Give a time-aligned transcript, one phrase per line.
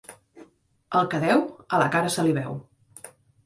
[1.01, 1.45] El que deu,
[1.77, 2.61] a la cara se li veu.